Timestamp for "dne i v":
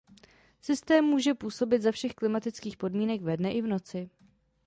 3.37-3.67